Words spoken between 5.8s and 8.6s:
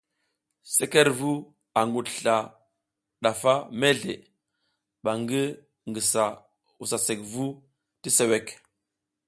ngisa wusa sekvu ti suwek.